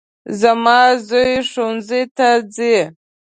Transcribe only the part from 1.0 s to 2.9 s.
زوی ښوونځي ته ځي